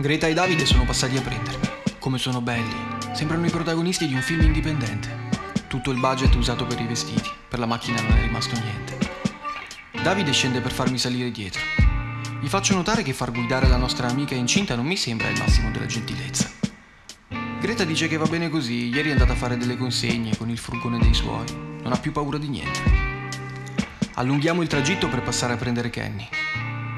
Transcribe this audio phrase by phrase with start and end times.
[0.00, 1.68] Greta e Davide sono passati a prendermi.
[1.98, 2.72] Come sono belli.
[3.14, 5.26] Sembrano i protagonisti di un film indipendente.
[5.66, 7.28] Tutto il budget usato per i vestiti.
[7.48, 8.96] Per la macchina non è rimasto niente.
[10.00, 11.60] Davide scende per farmi salire dietro.
[12.40, 15.72] Gli faccio notare che far guidare la nostra amica incinta non mi sembra il massimo
[15.72, 16.48] della gentilezza.
[17.60, 20.58] Greta dice che va bene così, ieri è andata a fare delle consegne con il
[20.58, 21.46] furgone dei suoi.
[21.82, 22.80] Non ha più paura di niente.
[24.14, 26.28] Allunghiamo il tragitto per passare a prendere Kenny.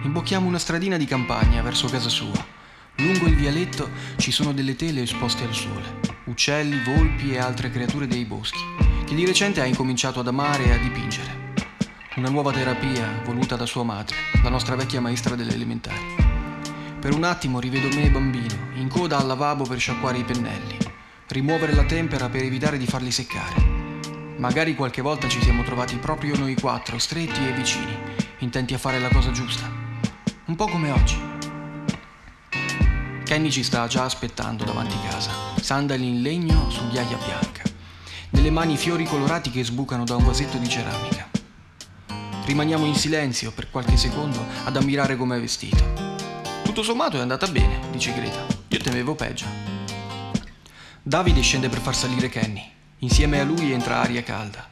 [0.02, 2.58] Imbocchiamo una stradina di campagna verso casa sua.
[3.00, 8.06] Lungo il vialetto ci sono delle tele esposte al sole, uccelli, volpi e altre creature
[8.06, 8.58] dei boschi,
[9.06, 11.38] che di recente ha incominciato ad amare e a dipingere.
[12.16, 16.14] Una nuova terapia voluta da sua madre, la nostra vecchia maestra delle elementari.
[17.00, 20.76] Per un attimo rivedo me bambino, in coda al lavabo per sciacquare i pennelli,
[21.28, 23.78] rimuovere la tempera per evitare di farli seccare.
[24.36, 27.96] Magari qualche volta ci siamo trovati proprio noi quattro, stretti e vicini,
[28.40, 29.70] intenti a fare la cosa giusta.
[30.44, 31.29] Un po' come oggi.
[33.30, 37.62] Kenny ci sta già aspettando davanti casa, sandali in legno su ghiaia bianca,
[38.30, 41.28] nelle mani fiori colorati che sbucano da un vasetto di ceramica.
[42.44, 46.18] Rimaniamo in silenzio per qualche secondo ad ammirare com'è vestito.
[46.64, 48.44] Tutto sommato è andata bene, dice Greta.
[48.66, 49.46] Io temevo peggio.
[51.00, 52.68] Davide scende per far salire Kenny.
[52.98, 54.68] Insieme a lui entra aria calda.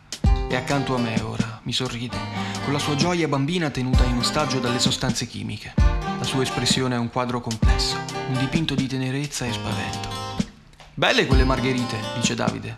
[0.48, 2.18] È accanto a me ora, mi sorride,
[2.64, 5.97] con la sua gioia bambina tenuta in ostaggio dalle sostanze chimiche.
[6.28, 7.96] Sua espressione è un quadro complesso,
[8.28, 10.10] un dipinto di tenerezza e spavento.
[10.92, 12.76] Belle quelle margherite, dice Davide.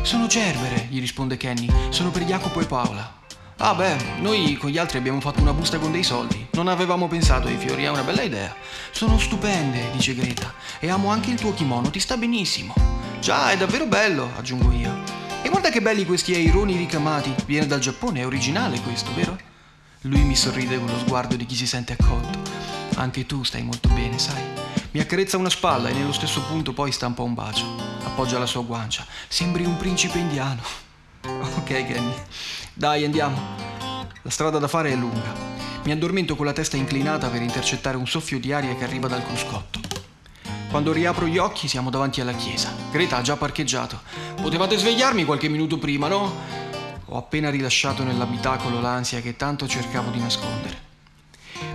[0.00, 1.70] Sono cerbere, gli risponde Kenny.
[1.90, 3.18] Sono per Jacopo e Paola.
[3.58, 6.46] Ah beh, noi con gli altri abbiamo fatto una busta con dei soldi.
[6.52, 8.56] Non avevamo pensato ai fiori, è una bella idea.
[8.92, 10.54] Sono stupende, dice Greta.
[10.80, 12.72] E amo anche il tuo kimono, ti sta benissimo.
[13.20, 15.02] Già, è davvero bello, aggiungo io.
[15.42, 17.34] E guarda che belli questi aironi ricamati.
[17.44, 19.36] Viene dal Giappone, è originale questo, vero?
[20.00, 22.35] Lui mi sorride con lo sguardo di chi si sente accolto.
[22.96, 24.42] Anche tu stai molto bene, sai?
[24.92, 27.66] Mi accarezza una spalla e nello stesso punto poi stampa un bacio.
[28.04, 29.04] Appoggia la sua guancia.
[29.28, 30.62] Sembri un principe indiano.
[31.56, 32.14] Ok, Kenny.
[32.72, 33.36] Dai, andiamo.
[34.22, 35.34] La strada da fare è lunga.
[35.84, 39.24] Mi addormento con la testa inclinata per intercettare un soffio di aria che arriva dal
[39.24, 39.80] cruscotto.
[40.70, 42.72] Quando riapro gli occhi siamo davanti alla chiesa.
[42.90, 44.00] Greta ha già parcheggiato.
[44.40, 46.34] Potevate svegliarmi qualche minuto prima, no?
[47.06, 50.86] Ho appena rilasciato nell'abitacolo l'ansia che tanto cercavo di nascondere.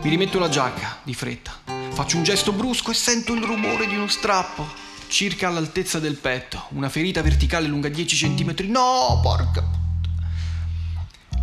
[0.03, 1.51] Mi rimetto la giacca, di fretta.
[1.91, 4.67] Faccio un gesto brusco e sento il rumore di uno strappo,
[5.07, 8.65] circa all'altezza del petto, una ferita verticale lunga 10 cm.
[8.71, 9.63] No, porca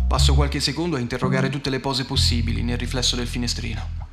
[0.09, 4.07] Passo qualche secondo a interrogare tutte le pose possibili nel riflesso del finestrino.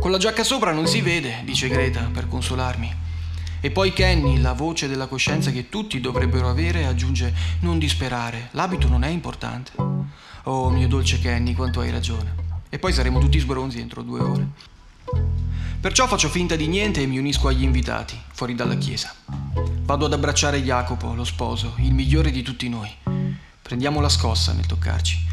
[0.00, 2.94] Con la giacca sopra non si vede, dice Greta per consolarmi.
[3.60, 8.88] E poi Kenny, la voce della coscienza che tutti dovrebbero avere, aggiunge non disperare, l'abito
[8.88, 9.72] non è importante.
[10.44, 12.45] Oh mio dolce Kenny, quanto hai ragione.
[12.68, 14.46] E poi saremo tutti sbronzi entro due ore.
[15.80, 19.14] Perciò faccio finta di niente e mi unisco agli invitati, fuori dalla chiesa.
[19.84, 22.90] Vado ad abbracciare Jacopo, lo sposo, il migliore di tutti noi.
[23.62, 25.24] Prendiamo la scossa nel toccarci.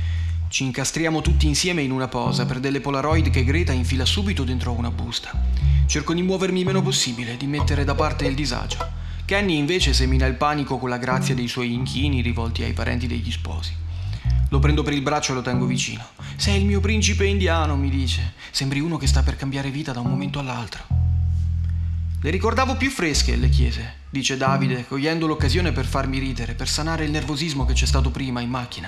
[0.49, 4.71] Ci incastriamo tutti insieme in una posa per delle polaroid che Greta infila subito dentro
[4.71, 5.31] una busta.
[5.87, 8.77] Cerco di muovermi il meno possibile, di mettere da parte il disagio.
[9.25, 13.31] Kenny invece semina il panico con la grazia dei suoi inchini rivolti ai parenti degli
[13.31, 13.73] sposi.
[14.49, 16.05] Lo prendo per il braccio e lo tengo vicino.
[16.35, 18.33] Sei il mio principe indiano, mi dice.
[18.51, 20.83] Sembri uno che sta per cambiare vita da un momento all'altro.
[22.21, 27.03] Le ricordavo più fresche, le chiese, dice Davide, cogliendo l'occasione per farmi ridere, per sanare
[27.03, 28.87] il nervosismo che c'è stato prima in macchina.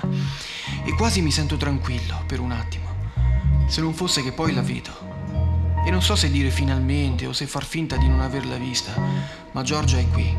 [0.86, 2.88] E quasi mi sento tranquillo per un attimo.
[3.68, 4.92] Se non fosse che poi la vedo.
[5.86, 8.94] E non so se dire finalmente o se far finta di non averla vista,
[9.52, 10.34] ma Giorgia è qui.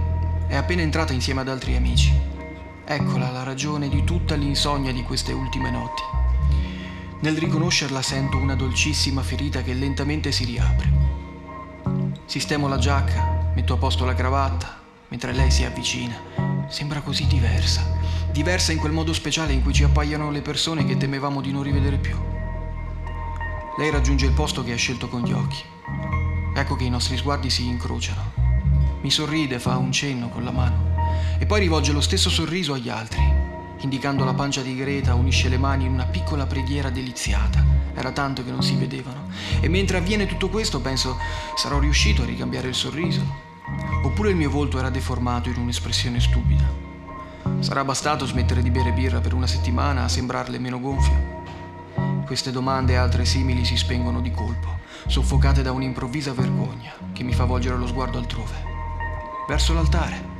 [0.48, 2.35] È appena entrata insieme ad altri amici.
[2.88, 6.04] Eccola la ragione di tutta l'insonnia di queste ultime notti.
[7.18, 10.88] Nel riconoscerla sento una dolcissima ferita che lentamente si riapre.
[12.26, 16.14] Sistemo la giacca, metto a posto la cravatta, mentre lei si avvicina.
[16.68, 17.98] Sembra così diversa.
[18.30, 21.64] Diversa in quel modo speciale in cui ci appaiono le persone che temevamo di non
[21.64, 22.16] rivedere più.
[23.78, 25.60] Lei raggiunge il posto che ha scelto con gli occhi.
[26.54, 28.30] Ecco che i nostri sguardi si incrociano.
[29.00, 30.95] Mi sorride, fa un cenno con la mano
[31.38, 33.22] e poi rivolge lo stesso sorriso agli altri.
[33.80, 38.44] Indicando la pancia di Greta, unisce le mani in una piccola preghiera deliziata era tanto
[38.44, 39.28] che non si vedevano.
[39.60, 41.16] E mentre avviene tutto questo penso,
[41.56, 43.44] sarò riuscito a ricambiare il sorriso?
[44.04, 46.64] Oppure il mio volto era deformato in un'espressione stupida?
[47.60, 51.44] Sarà bastato smettere di bere birra per una settimana a sembrarle meno gonfio?
[52.26, 57.32] Queste domande e altre simili si spengono di colpo, soffocate da un'improvvisa vergogna che mi
[57.32, 58.62] fa volgere lo sguardo altrove,
[59.48, 60.35] verso l'altare.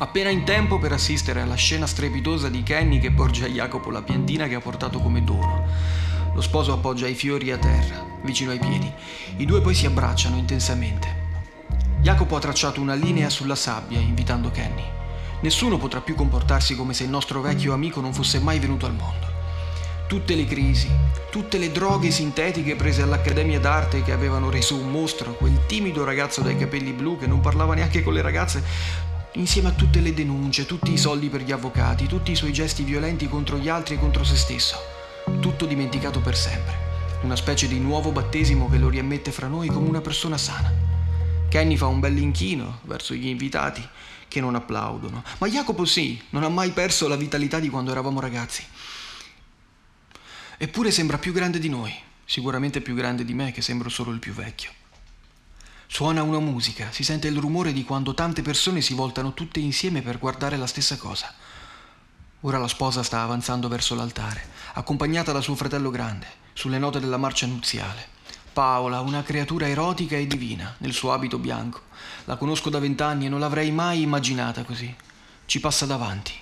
[0.00, 4.00] Appena in tempo per assistere alla scena strepitosa di Kenny che porge a Jacopo la
[4.02, 6.00] piantina che ha portato come dono
[6.32, 8.06] lo sposo appoggia i fiori a terra.
[8.22, 8.90] vicino ai piedi.
[9.36, 11.28] I due poi si abbracciano intensamente.
[12.00, 14.84] Jacopo ha tracciato una linea sulla sabbia, invitando Kenny.
[15.40, 18.94] Nessuno potrà più comportarsi come se il nostro vecchio amico non fosse mai venuto al
[18.94, 19.26] mondo.
[20.06, 20.88] Tutte le crisi,
[21.30, 26.40] tutte le droghe sintetiche prese all'Accademia d'Arte che avevano reso un mostro, quel timido ragazzo
[26.40, 28.62] dai capelli blu che non parlava neanche con le ragazze,
[29.34, 32.82] insieme a tutte le denunce, tutti i soldi per gli avvocati, tutti i suoi gesti
[32.82, 34.76] violenti contro gli altri e contro se stesso.
[35.40, 36.88] Tutto dimenticato per sempre.
[37.22, 40.72] Una specie di nuovo battesimo che lo riammette fra noi come una persona sana.
[41.48, 43.86] Kenny fa un bell'inchino verso gli invitati
[44.26, 48.20] che non applaudono, ma Jacopo sì, non ha mai perso la vitalità di quando eravamo
[48.20, 48.64] ragazzi.
[50.56, 51.92] Eppure sembra più grande di noi,
[52.24, 54.70] sicuramente più grande di me che sembro solo il più vecchio.
[55.92, 60.02] Suona una musica, si sente il rumore di quando tante persone si voltano tutte insieme
[60.02, 61.34] per guardare la stessa cosa.
[62.42, 64.40] Ora la sposa sta avanzando verso l'altare,
[64.74, 68.06] accompagnata da suo fratello grande, sulle note della marcia nuziale.
[68.52, 71.80] Paola, una creatura erotica e divina, nel suo abito bianco.
[72.24, 74.94] La conosco da vent'anni e non l'avrei mai immaginata così.
[75.44, 76.32] Ci passa davanti,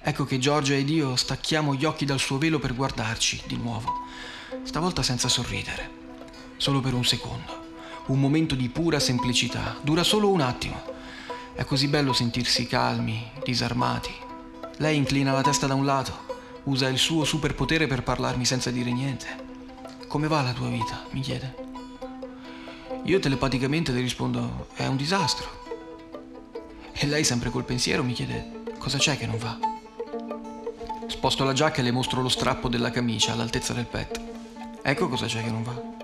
[0.00, 3.92] Ecco che Giorgia ed io stacchiamo gli occhi dal suo velo per guardarci di nuovo,
[4.64, 5.90] stavolta senza sorridere,
[6.56, 7.65] solo per un secondo.
[8.06, 10.80] Un momento di pura semplicità, dura solo un attimo.
[11.54, 14.14] È così bello sentirsi calmi, disarmati.
[14.76, 16.16] Lei inclina la testa da un lato,
[16.64, 19.26] usa il suo superpotere per parlarmi senza dire niente.
[20.06, 21.04] Come va la tua vita?
[21.10, 21.54] mi chiede.
[23.02, 25.64] Io telepaticamente le rispondo, è un disastro.
[26.92, 29.58] E lei sempre col pensiero mi chiede, cosa c'è che non va?
[31.08, 34.20] Sposto la giacca e le mostro lo strappo della camicia all'altezza del petto.
[34.82, 35.95] Ecco cosa c'è che non va.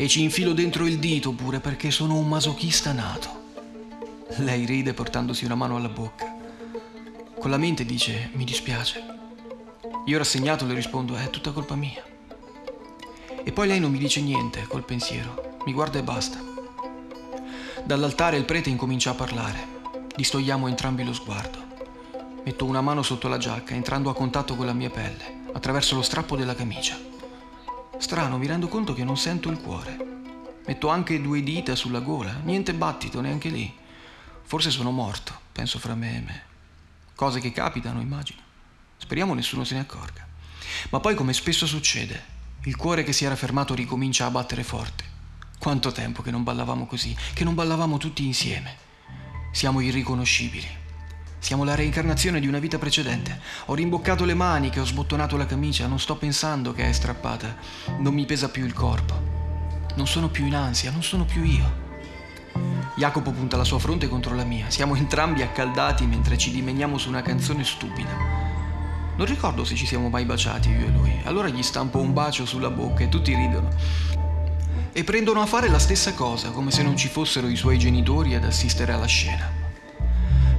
[0.00, 3.28] E ci infilo dentro il dito pure perché sono un masochista nato.
[4.38, 6.34] Lei ride portandosi una mano alla bocca.
[7.38, 9.04] Con la mente dice mi dispiace.
[10.06, 12.02] Io rassegnato le rispondo è tutta colpa mia.
[13.44, 16.38] E poi lei non mi dice niente col pensiero, mi guarda e basta.
[17.84, 19.80] Dall'altare il prete incomincia a parlare.
[20.16, 21.58] Distogliamo entrambi lo sguardo.
[22.42, 26.00] Metto una mano sotto la giacca, entrando a contatto con la mia pelle, attraverso lo
[26.00, 27.09] strappo della camicia.
[28.00, 29.94] Strano, mi rendo conto che non sento il cuore.
[30.66, 33.72] Metto anche due dita sulla gola, niente battito neanche lì.
[34.42, 36.42] Forse sono morto, penso fra me e me.
[37.14, 38.40] Cose che capitano, immagino.
[38.96, 40.26] Speriamo nessuno se ne accorga.
[40.88, 42.24] Ma poi, come spesso succede,
[42.62, 45.04] il cuore che si era fermato ricomincia a battere forte.
[45.58, 48.76] Quanto tempo che non ballavamo così, che non ballavamo tutti insieme.
[49.52, 50.79] Siamo irriconoscibili.
[51.40, 53.40] Siamo la reincarnazione di una vita precedente.
[53.66, 57.56] Ho rimboccato le maniche, ho sbottonato la camicia, non sto pensando che è strappata.
[57.98, 59.18] Non mi pesa più il corpo.
[59.96, 61.88] Non sono più in ansia, non sono più io.
[62.94, 64.68] Jacopo punta la sua fronte contro la mia.
[64.68, 68.14] Siamo entrambi accaldati mentre ci dimeniamo su una canzone stupida.
[69.16, 71.20] Non ricordo se ci siamo mai baciati io e lui.
[71.24, 73.70] Allora gli stampo un bacio sulla bocca e tutti ridono.
[74.92, 78.34] E prendono a fare la stessa cosa, come se non ci fossero i suoi genitori
[78.34, 79.59] ad assistere alla scena.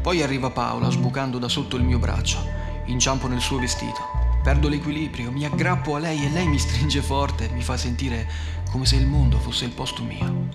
[0.02, 2.44] Poi arriva Paola sbucando da sotto il mio braccio.
[2.86, 4.02] Inciampo nel suo vestito.
[4.42, 8.28] Perdo l'equilibrio, mi aggrappo a lei e lei mi stringe forte, mi fa sentire
[8.72, 10.50] come se il mondo fosse il posto mio.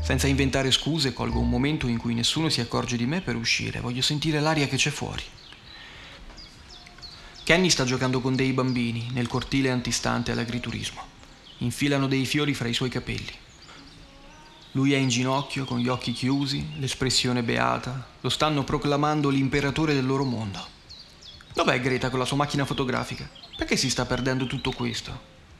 [0.00, 3.78] Senza inventare scuse, colgo un momento in cui nessuno si accorge di me per uscire.
[3.78, 5.22] Voglio sentire l'aria che c'è fuori.
[7.44, 11.02] Kenny sta giocando con dei bambini nel cortile antistante all'agriturismo.
[11.58, 13.46] Infilano dei fiori fra i suoi capelli.
[14.78, 18.10] Lui è in ginocchio, con gli occhi chiusi, l'espressione beata.
[18.20, 20.64] Lo stanno proclamando l'imperatore del loro mondo.
[21.52, 23.28] Dov'è Greta con la sua macchina fotografica?
[23.56, 25.10] Perché si sta perdendo tutto questo?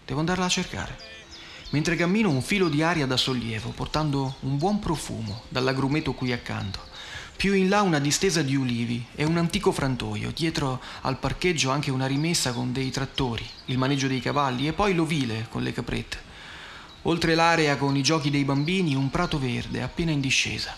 [0.07, 0.97] Devo andarla a cercare.
[1.71, 6.79] Mentre cammino un filo di aria da sollievo, portando un buon profumo dall'agrumeto qui accanto.
[7.37, 11.91] Più in là una distesa di ulivi e un antico frantoio, dietro al parcheggio anche
[11.91, 16.27] una rimessa con dei trattori, il maneggio dei cavalli e poi l'ovile con le caprette.
[17.09, 20.77] Oltre l'area con i giochi dei bambini, un prato verde appena in discesa.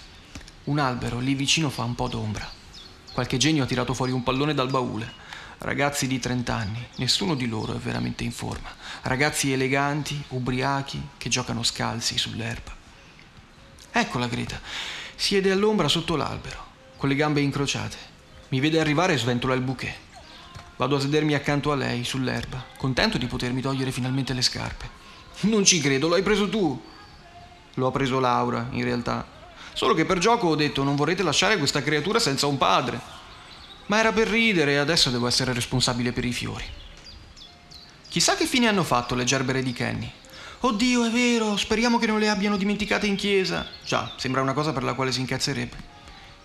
[0.64, 2.48] Un albero lì vicino fa un po' d'ombra.
[3.12, 5.12] Qualche genio ha tirato fuori un pallone dal baule.
[5.58, 8.68] Ragazzi di 30 anni, nessuno di loro è veramente in forma.
[9.02, 12.76] Ragazzi eleganti, ubriachi, che giocano scalzi sull'erba.
[13.90, 14.60] Eccola Greta,
[15.16, 16.64] siede all'ombra sotto l'albero,
[16.96, 17.96] con le gambe incrociate.
[18.50, 19.96] Mi vede arrivare e sventola il bouquet.
[20.76, 24.99] Vado a sedermi accanto a lei, sull'erba, contento di potermi togliere finalmente le scarpe.
[25.40, 26.80] Non ci credo, l'hai preso tu.
[27.74, 29.26] Lo ha preso Laura, in realtà.
[29.72, 33.00] Solo che per gioco ho detto non vorrete lasciare questa creatura senza un padre.
[33.86, 36.64] Ma era per ridere e adesso devo essere responsabile per i fiori.
[38.08, 40.10] Chissà che fine hanno fatto le gerbere di Kenny.
[40.62, 43.66] Oddio, è vero, speriamo che non le abbiano dimenticate in chiesa.
[43.84, 45.76] Già, sembra una cosa per la quale si incazzerebbe.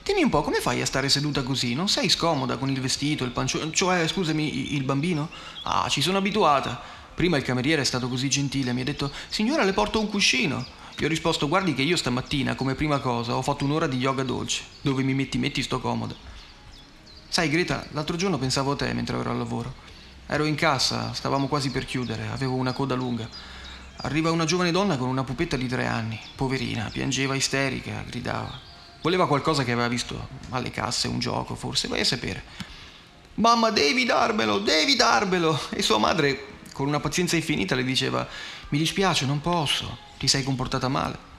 [0.04, 1.74] Dimmi un po', come fai a stare seduta così?
[1.74, 5.30] Non sei scomoda con il vestito, il pancione, cioè, scusami, il bambino?
[5.64, 6.80] Ah, ci sono abituata.
[7.16, 10.84] Prima il cameriere è stato così gentile, mi ha detto Signora, le porto un cuscino.
[10.98, 14.24] Gli ho risposto Guardi che io stamattina, come prima cosa, ho fatto un'ora di yoga
[14.24, 16.16] dolce, dove mi metti metti sto comodo.
[17.30, 19.74] Sai Greta, l'altro giorno pensavo a te mentre ero al lavoro.
[20.28, 23.28] Ero in cassa, stavamo quasi per chiudere, avevo una coda lunga.
[23.98, 28.60] Arriva una giovane donna con una pupetta di tre anni, poverina, piangeva isterica, gridava.
[29.02, 32.44] Voleva qualcosa che aveva visto alle casse, un gioco forse, vai a sapere.
[33.36, 35.60] Mamma, devi darmelo, devi darmelo!
[35.70, 38.28] E sua madre con una pazienza infinita le diceva
[38.68, 41.34] mi dispiace, non posso, ti sei comportata male.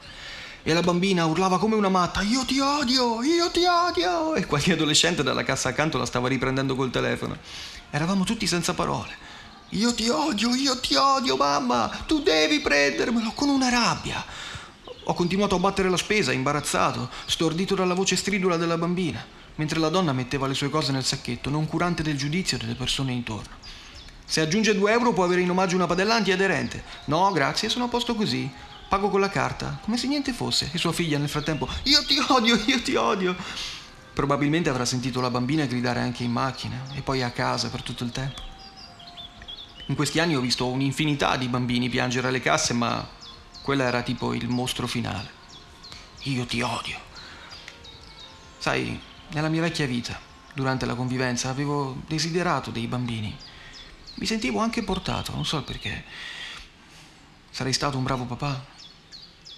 [0.62, 4.34] E la bambina urlava come una matta, io ti odio, io ti odio.
[4.34, 7.36] E qualche adolescente dalla cassa accanto la stava riprendendo col telefono.
[7.90, 9.14] Eravamo tutti senza parole.
[9.70, 14.24] Io ti odio, io ti odio, mamma, tu devi prendermelo con una rabbia.
[15.04, 19.22] Ho continuato a battere la spesa, imbarazzato, stordito dalla voce stridula della bambina,
[19.56, 23.12] mentre la donna metteva le sue cose nel sacchetto, non curante del giudizio delle persone
[23.12, 23.65] intorno.
[24.28, 26.82] Se aggiunge 2 euro può avere in omaggio una padella antiaderente.
[27.04, 28.52] No, grazie, sono a posto così.
[28.88, 30.68] Pago con la carta, come se niente fosse.
[30.72, 33.36] E sua figlia nel frattempo, io ti odio, io ti odio.
[34.12, 38.02] Probabilmente avrà sentito la bambina gridare anche in macchina e poi a casa per tutto
[38.02, 38.42] il tempo.
[39.86, 43.08] In questi anni ho visto un'infinità di bambini piangere alle casse, ma
[43.62, 45.30] quella era tipo il mostro finale.
[46.22, 46.98] Io ti odio.
[48.58, 50.18] Sai, nella mia vecchia vita,
[50.52, 53.36] durante la convivenza, avevo desiderato dei bambini
[54.16, 56.04] mi sentivo anche portato, non so perché.
[57.50, 58.64] Sarei stato un bravo papà?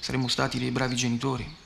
[0.00, 1.56] Saremmo stati dei bravi genitori?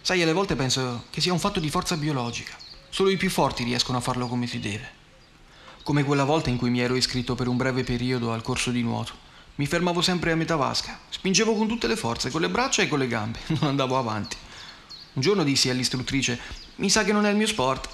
[0.00, 2.54] Sai, alle volte penso che sia un fatto di forza biologica.
[2.90, 4.88] Solo i più forti riescono a farlo come si deve.
[5.82, 8.82] Come quella volta in cui mi ero iscritto per un breve periodo al corso di
[8.82, 9.14] nuoto.
[9.56, 12.88] Mi fermavo sempre a metà vasca, spingevo con tutte le forze, con le braccia e
[12.88, 14.36] con le gambe, non andavo avanti.
[15.14, 16.38] Un giorno dissi all'istruttrice:
[16.76, 17.88] Mi sa che non è il mio sport.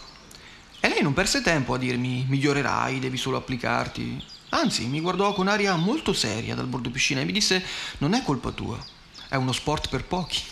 [0.85, 4.21] E lei non perse tempo a dirmi migliorerai, devi solo applicarti.
[4.49, 7.65] Anzi, mi guardò con aria molto seria dal bordo piscina e mi disse
[7.99, 8.85] non è colpa tua,
[9.29, 10.43] è uno sport per pochi.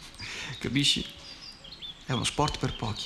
[0.58, 1.04] Capisci?
[2.06, 3.04] È uno sport per pochi.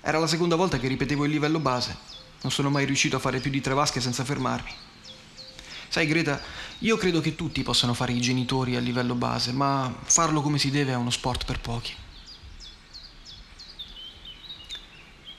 [0.00, 1.96] Era la seconda volta che ripetevo il livello base.
[2.42, 4.70] Non sono mai riuscito a fare più di tre vasche senza fermarmi.
[5.88, 6.40] Sai Greta,
[6.78, 10.70] io credo che tutti possano fare i genitori a livello base, ma farlo come si
[10.70, 11.94] deve è uno sport per pochi.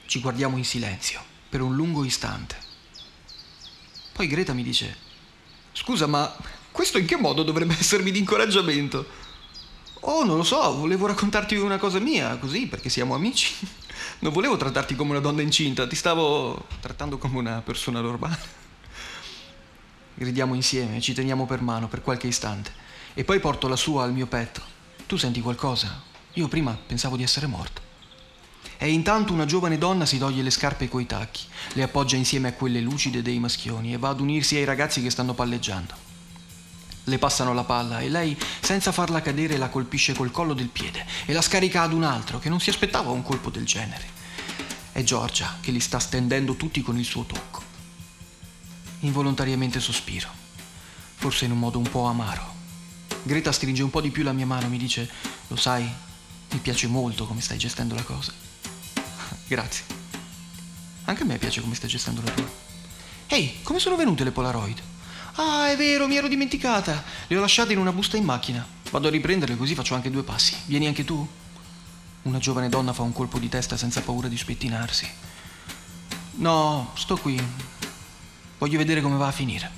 [0.08, 2.56] Ci guardiamo in silenzio per un lungo istante.
[4.14, 4.96] Poi Greta mi dice,
[5.72, 6.34] scusa, ma
[6.72, 9.06] questo in che modo dovrebbe essermi di incoraggiamento?
[10.00, 13.54] Oh, non lo so, volevo raccontarti una cosa mia, così, perché siamo amici.
[14.20, 18.38] Non volevo trattarti come una donna incinta, ti stavo trattando come una persona normale.
[20.14, 22.72] Gridiamo insieme, ci teniamo per mano per qualche istante
[23.12, 24.62] e poi porto la sua al mio petto.
[25.06, 26.02] Tu senti qualcosa?
[26.34, 27.87] Io prima pensavo di essere morto.
[28.80, 31.42] E intanto una giovane donna si toglie le scarpe coi tacchi,
[31.72, 35.10] le appoggia insieme a quelle lucide dei maschioni e va ad unirsi ai ragazzi che
[35.10, 35.94] stanno palleggiando.
[37.02, 41.04] Le passano la palla e lei, senza farla cadere, la colpisce col collo del piede
[41.26, 44.06] e la scarica ad un altro che non si aspettava un colpo del genere.
[44.92, 47.62] È Giorgia che li sta stendendo tutti con il suo tocco.
[49.00, 50.28] Involontariamente sospiro,
[51.16, 52.54] forse in un modo un po' amaro.
[53.24, 55.10] Greta stringe un po' di più la mia mano e mi dice,
[55.48, 55.90] lo sai,
[56.50, 58.46] mi piace molto come stai gestendo la cosa.
[59.48, 59.84] Grazie.
[61.06, 62.46] Anche a me piace come stai gestendo la tua.
[63.28, 64.78] Ehi, come sono venute le Polaroid?
[65.36, 67.02] Ah, è vero, mi ero dimenticata.
[67.26, 68.66] Le ho lasciate in una busta in macchina.
[68.90, 70.54] Vado a riprenderle così faccio anche due passi.
[70.66, 71.26] Vieni anche tu?
[72.22, 75.08] Una giovane donna fa un colpo di testa senza paura di spettinarsi.
[76.32, 77.42] No, sto qui.
[78.58, 79.70] Voglio vedere come va a finire.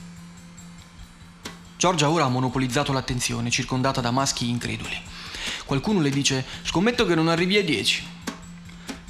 [1.77, 5.01] Giorgia ora ha monopolizzato l'attenzione, circondata da maschi increduli.
[5.65, 8.10] Qualcuno le dice: Scommetto che non arrivi a 10.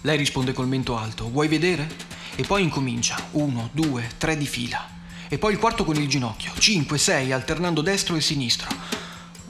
[0.03, 1.87] Lei risponde col mento alto, vuoi vedere?
[2.35, 4.83] E poi incomincia, uno, due, tre di fila.
[5.29, 8.69] E poi il quarto con il ginocchio, cinque, sei, alternando destro e sinistro.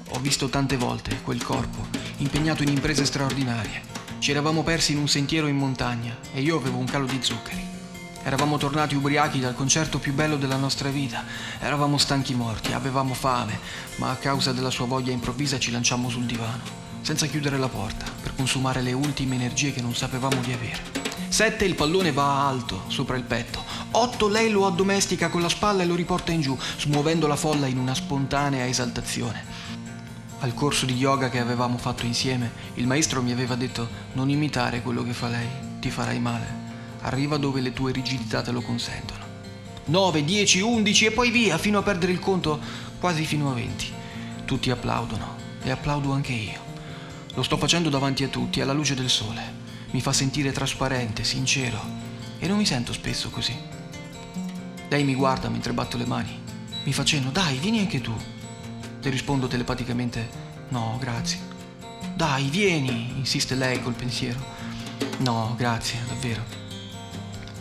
[0.09, 3.83] Ho visto tante volte quel corpo, impegnato in imprese straordinarie.
[4.19, 7.69] Ci eravamo persi in un sentiero in montagna e io avevo un calo di zuccheri.
[8.25, 11.25] Eravamo tornati ubriachi dal concerto più bello della nostra vita.
[11.61, 13.57] Eravamo stanchi morti, avevamo fame,
[13.99, 18.05] ma a causa della sua voglia improvvisa ci lanciammo sul divano senza chiudere la porta,
[18.41, 20.81] consumare le ultime energie che non sapevamo di avere.
[21.29, 23.63] Sette il pallone va alto, sopra il petto.
[23.91, 27.67] Otto lei lo addomestica con la spalla e lo riporta in giù, smuovendo la folla
[27.67, 29.45] in una spontanea esaltazione.
[30.39, 34.81] Al corso di yoga che avevamo fatto insieme, il maestro mi aveva detto non imitare
[34.81, 36.69] quello che fa lei, ti farai male.
[37.03, 39.23] Arriva dove le tue rigidità te lo consentono.
[39.85, 42.59] 9, 10, 11 e poi via, fino a perdere il conto,
[42.99, 43.93] quasi fino a 20.
[44.47, 46.70] Tutti applaudono e applaudo anche io.
[47.35, 49.41] Lo sto facendo davanti a tutti, alla luce del sole.
[49.93, 51.81] Mi fa sentire trasparente, sincero.
[52.39, 53.57] E non mi sento spesso così.
[54.89, 56.37] Lei mi guarda mentre batto le mani
[56.85, 58.13] Mi fa cenno, dai, vieni anche tu.
[59.03, 60.29] Le rispondo telepaticamente,
[60.71, 61.39] no, grazie.
[62.15, 64.39] Dai, vieni, insiste lei col pensiero.
[65.19, 66.43] No, grazie, davvero.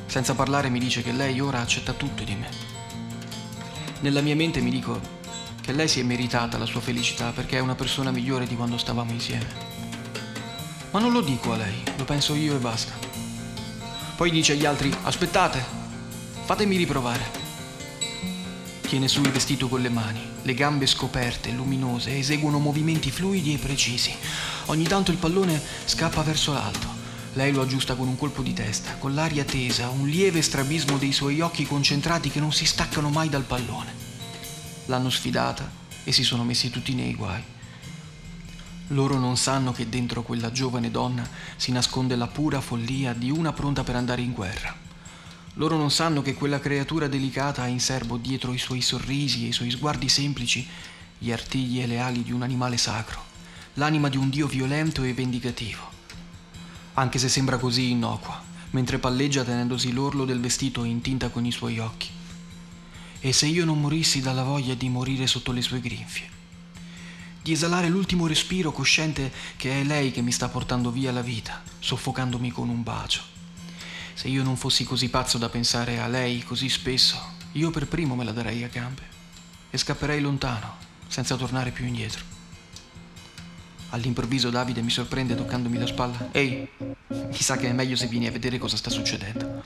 [0.07, 2.49] Senza parlare mi dice che lei ora accetta tutto di me.
[3.99, 5.18] Nella mia mente mi dico
[5.61, 8.77] che lei si è meritata la sua felicità perché è una persona migliore di quando
[8.77, 9.47] stavamo insieme.
[10.91, 12.93] Ma non lo dico a lei, lo penso io e basta.
[14.15, 15.63] Poi dice agli altri, aspettate,
[16.45, 17.47] fatemi riprovare.
[18.81, 23.59] Tiene su il vestito con le mani, le gambe scoperte, luminose, eseguono movimenti fluidi e
[23.59, 24.13] precisi.
[24.65, 26.87] Ogni tanto il pallone scappa verso l'alto.
[27.33, 31.11] Lei lo aggiusta con un colpo di testa, con l'aria tesa, un lieve strabismo dei
[31.11, 34.08] suoi occhi concentrati che non si staccano mai dal pallone.
[34.89, 35.69] L'hanno sfidata
[36.03, 37.43] e si sono messi tutti nei guai.
[38.87, 41.27] Loro non sanno che dentro quella giovane donna
[41.57, 44.75] si nasconde la pura follia di una pronta per andare in guerra.
[45.53, 49.49] Loro non sanno che quella creatura delicata ha in serbo dietro i suoi sorrisi e
[49.49, 50.67] i suoi sguardi semplici
[51.19, 53.23] gli artigli e le ali di un animale sacro,
[53.75, 55.87] l'anima di un dio violento e vendicativo.
[56.95, 58.41] Anche se sembra così innocua,
[58.71, 62.17] mentre palleggia tenendosi l'orlo del vestito in tinta con i suoi occhi.
[63.21, 66.37] E se io non morissi dalla voglia di morire sotto le sue grinfie?
[67.41, 71.61] Di esalare l'ultimo respiro cosciente che è lei che mi sta portando via la vita,
[71.79, 73.37] soffocandomi con un bacio
[74.19, 77.17] se io non fossi così pazzo da pensare a lei così spesso,
[77.53, 79.01] io per primo me la darei a gambe
[79.69, 80.75] e scapperei lontano,
[81.07, 82.21] senza tornare più indietro.
[83.91, 86.31] All'improvviso Davide mi sorprende toccandomi la spalla.
[86.33, 86.67] Ehi,
[87.31, 89.63] sa che è meglio se vieni a vedere cosa sta succedendo.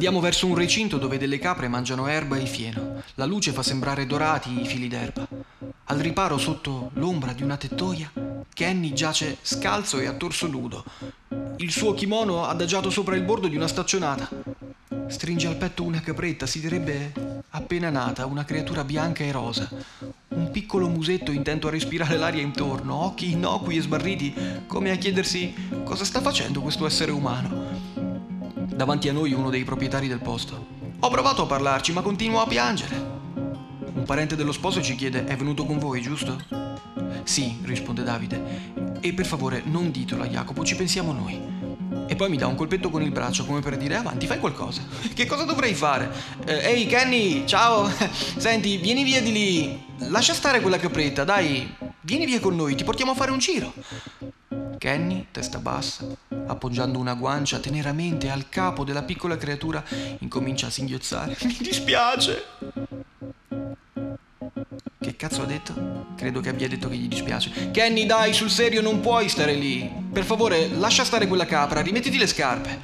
[0.00, 3.02] Andiamo verso un recinto dove delle capre mangiano erba e fieno.
[3.16, 5.28] La luce fa sembrare dorati i fili d'erba.
[5.84, 8.10] Al riparo, sotto l'ombra di una tettoia,
[8.54, 10.84] Kenny giace scalzo e a torso nudo,
[11.58, 14.26] il suo kimono adagiato sopra il bordo di una staccionata.
[15.08, 17.12] Stringe al petto una capretta, si direbbe
[17.50, 19.68] appena nata, una creatura bianca e rosa.
[20.28, 24.34] Un piccolo musetto intento a respirare l'aria intorno, occhi innocui e sbarriti,
[24.66, 25.52] come a chiedersi
[25.84, 27.59] cosa sta facendo questo essere umano.
[28.80, 30.66] Davanti a noi uno dei proprietari del posto.
[31.00, 32.96] Ho provato a parlarci, ma continua a piangere.
[33.92, 36.42] Un parente dello sposo ci chiede: È venuto con voi, giusto?
[37.24, 38.98] Sì, risponde Davide.
[39.02, 41.38] E per favore non ditelo a Jacopo, ci pensiamo noi.
[42.06, 44.80] E poi mi dà un colpetto con il braccio come per dire avanti, fai qualcosa.
[45.12, 46.10] Che cosa dovrei fare?
[46.46, 47.86] Eh, Ehi Kenny, ciao!
[48.38, 49.84] Senti, vieni via di lì.
[50.08, 51.70] Lascia stare quella capretta, dai.
[52.00, 53.74] Vieni via con noi, ti portiamo a fare un giro.
[54.78, 56.06] Kenny, testa bassa,
[56.50, 59.82] appoggiando una guancia teneramente al capo della piccola creatura,
[60.18, 61.36] incomincia a singhiozzare.
[61.42, 62.44] Mi dispiace.
[65.00, 66.08] Che cazzo ha detto?
[66.16, 67.70] Credo che abbia detto che gli dispiace.
[67.70, 69.90] Kenny, dai, sul serio non puoi stare lì.
[70.12, 72.80] Per favore, lascia stare quella capra, rimettiti le scarpe.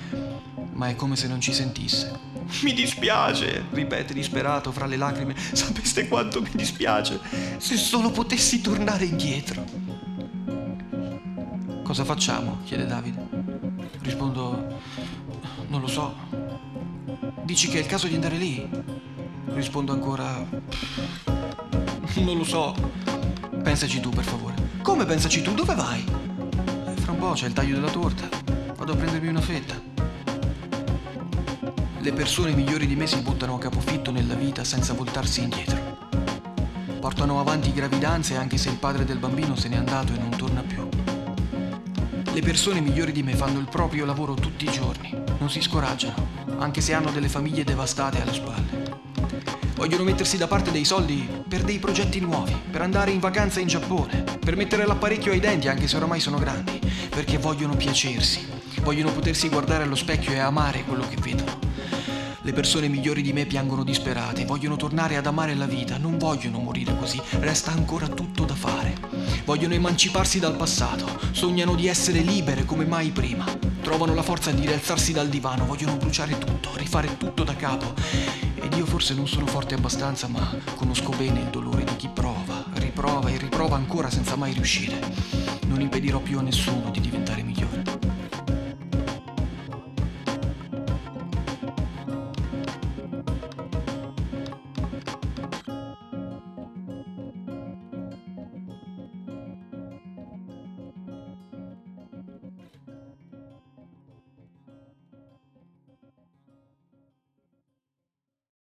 [0.72, 2.34] Ma è come se non ci sentisse.
[2.62, 5.34] Mi dispiace, ripete disperato fra le lacrime.
[5.52, 7.20] Sapeste quanto mi dispiace?
[7.58, 9.64] Se solo potessi tornare indietro.
[11.82, 12.58] Cosa facciamo?
[12.64, 13.35] chiede Davide.
[14.06, 14.80] Rispondo,
[15.66, 16.14] non lo so.
[17.42, 18.68] Dici che è il caso di andare lì?
[19.46, 20.46] Rispondo ancora,
[22.14, 22.72] non lo so.
[23.64, 24.54] Pensaci tu, per favore.
[24.80, 25.54] Come pensaci tu?
[25.54, 26.04] Dove vai?
[26.04, 28.28] Eh, fra un po' c'è il taglio della torta.
[28.76, 29.74] Vado a prendermi una fetta.
[31.98, 35.98] Le persone migliori di me si buttano a capofitto nella vita senza voltarsi indietro.
[37.00, 40.60] Portano avanti gravidanze anche se il padre del bambino se n'è andato e non torna
[40.60, 40.88] più.
[42.36, 46.28] Le persone migliori di me fanno il proprio lavoro tutti i giorni, non si scoraggiano,
[46.58, 49.00] anche se hanno delle famiglie devastate alle spalle.
[49.74, 53.68] Vogliono mettersi da parte dei soldi per dei progetti nuovi, per andare in vacanza in
[53.68, 58.46] Giappone, per mettere l'apparecchio ai denti anche se oramai sono grandi, perché vogliono piacersi,
[58.82, 61.58] vogliono potersi guardare allo specchio e amare quello che vedono.
[62.42, 66.58] Le persone migliori di me piangono disperate, vogliono tornare ad amare la vita, non vogliono
[66.58, 69.05] morire così, resta ancora tutto da fare.
[69.46, 73.44] Vogliono emanciparsi dal passato, sognano di essere libere come mai prima.
[73.80, 77.94] Trovano la forza di rialzarsi dal divano, vogliono bruciare tutto, rifare tutto da capo
[78.56, 82.64] ed io forse non sono forte abbastanza, ma conosco bene il dolore di chi prova,
[82.74, 84.98] riprova e riprova ancora senza mai riuscire.
[85.68, 87.65] Non impedirò più a nessuno di diventare migliore.